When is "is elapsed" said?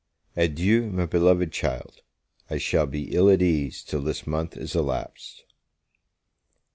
4.57-5.43